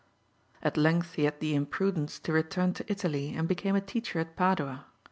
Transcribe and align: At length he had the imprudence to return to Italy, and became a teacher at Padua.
At 0.63 0.77
length 0.77 1.13
he 1.13 1.25
had 1.25 1.39
the 1.39 1.53
imprudence 1.53 2.17
to 2.21 2.33
return 2.33 2.73
to 2.73 2.91
Italy, 2.91 3.35
and 3.35 3.47
became 3.47 3.75
a 3.75 3.81
teacher 3.81 4.17
at 4.17 4.35
Padua. 4.35 4.87